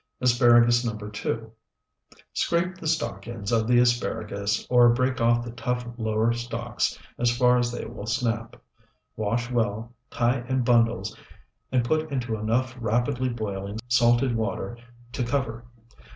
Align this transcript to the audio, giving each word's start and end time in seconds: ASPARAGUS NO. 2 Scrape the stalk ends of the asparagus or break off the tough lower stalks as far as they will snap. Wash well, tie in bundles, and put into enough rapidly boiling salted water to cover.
ASPARAGUS 0.19 0.83
NO. 0.83 0.95
2 1.09 1.51
Scrape 2.33 2.75
the 2.75 2.87
stalk 2.87 3.27
ends 3.27 3.51
of 3.51 3.67
the 3.67 3.77
asparagus 3.77 4.65
or 4.67 4.89
break 4.89 5.21
off 5.21 5.45
the 5.45 5.51
tough 5.51 5.85
lower 5.95 6.33
stalks 6.33 6.97
as 7.19 7.29
far 7.37 7.59
as 7.59 7.71
they 7.71 7.85
will 7.85 8.07
snap. 8.07 8.59
Wash 9.15 9.51
well, 9.51 9.93
tie 10.09 10.41
in 10.49 10.63
bundles, 10.63 11.15
and 11.71 11.85
put 11.85 12.11
into 12.11 12.35
enough 12.35 12.75
rapidly 12.79 13.29
boiling 13.29 13.77
salted 13.87 14.35
water 14.35 14.75
to 15.11 15.23
cover. 15.23 15.65